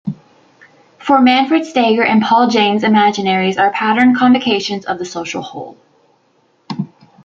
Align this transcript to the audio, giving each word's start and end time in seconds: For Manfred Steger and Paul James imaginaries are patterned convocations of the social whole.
For 0.97 1.21
Manfred 1.21 1.63
Steger 1.63 2.03
and 2.03 2.23
Paul 2.23 2.47
James 2.49 2.81
imaginaries 2.81 3.59
are 3.59 3.69
patterned 3.69 4.17
convocations 4.17 4.83
of 4.87 4.97
the 4.97 5.05
social 5.05 5.43
whole. 5.43 5.77